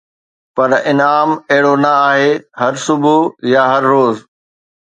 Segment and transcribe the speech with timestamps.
[0.55, 3.11] پر انعام اهڙو نه آهي هر صبح
[3.53, 4.15] يا هر روز